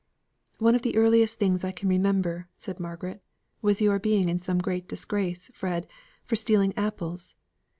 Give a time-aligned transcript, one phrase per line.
[0.57, 3.21] "One of the earliest things I can remember," said Margaret,
[3.61, 5.85] "was your being in some great disgrace, Fred,
[6.25, 7.35] for stealing apples.